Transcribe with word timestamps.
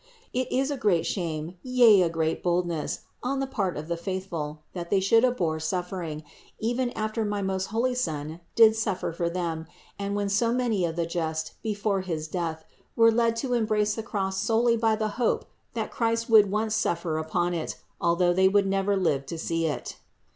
It 0.33 0.51
is 0.51 0.71
a 0.71 0.77
great 0.77 1.05
shame, 1.05 1.59
yea 1.61 2.01
a 2.01 2.09
great 2.09 2.41
boldness, 2.41 3.01
on 3.21 3.39
the 3.39 3.45
part 3.45 3.77
of 3.77 3.87
the 3.87 3.95
faithful, 3.95 4.63
that 4.73 4.89
they 4.89 4.99
should 4.99 5.23
abhor 5.23 5.59
suffering, 5.59 6.23
even 6.57 6.89
after 6.93 7.23
my 7.23 7.43
most 7.43 7.67
holy 7.67 7.93
Son 7.93 8.39
did 8.55 8.75
suffer 8.75 9.11
for 9.13 9.29
them 9.29 9.67
and 9.99 10.15
when 10.15 10.27
so 10.27 10.51
many 10.51 10.85
of 10.85 10.95
the 10.95 11.05
just 11.05 11.51
before 11.61 12.01
his 12.01 12.27
Death 12.27 12.65
were 12.95 13.11
led 13.11 13.35
to 13.35 13.53
embrace 13.53 13.93
the 13.93 14.01
cross 14.01 14.41
solely 14.41 14.75
by 14.75 14.95
the 14.95 15.07
hope 15.21 15.45
that 15.75 15.91
Christ 15.91 16.27
would 16.31 16.49
once 16.49 16.73
suffer 16.73 17.19
upon 17.19 17.53
it, 17.53 17.75
although 18.01 18.33
they 18.33 18.47
would 18.47 18.65
never 18.65 18.97
live 18.97 19.27
to 19.27 19.37
see 19.37 19.67
it. 19.67 19.97